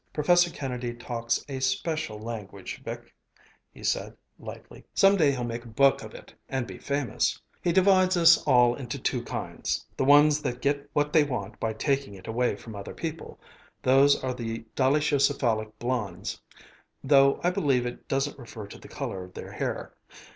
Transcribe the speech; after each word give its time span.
"Professor 0.13 0.49
Kennedy 0.49 0.95
talks 0.95 1.45
a 1.47 1.59
special 1.59 2.17
language, 2.19 2.81
Vic," 2.83 3.13
he 3.71 3.83
said 3.83 4.17
lightly. 4.39 4.83
"Some 4.95 5.15
day 5.15 5.29
he'll 5.29 5.43
make 5.43 5.63
a 5.63 5.67
book 5.67 6.01
of 6.01 6.15
it 6.15 6.33
and 6.49 6.65
be 6.65 6.79
famous. 6.79 7.39
He 7.63 7.71
divides 7.71 8.17
us 8.17 8.41
all 8.47 8.73
into 8.73 8.97
two 8.97 9.21
kinds: 9.23 9.85
the 9.97 10.03
ones 10.03 10.41
that 10.41 10.59
get 10.59 10.89
what 10.93 11.13
they 11.13 11.23
want 11.23 11.59
by 11.59 11.73
taking 11.73 12.15
it 12.15 12.25
away 12.25 12.55
from 12.55 12.75
other 12.75 12.95
people 12.95 13.39
those 13.83 14.15
are 14.23 14.33
the 14.33 14.65
dolichocephalic 14.75 15.71
blonds 15.77 16.41
though 17.03 17.39
I 17.43 17.51
believe 17.51 17.85
it 17.85 18.07
doesn't 18.07 18.39
refer 18.39 18.65
to 18.69 18.79
the 18.79 18.87
color 18.87 19.23
of 19.23 19.35
their 19.35 19.51
hair. 19.51 19.93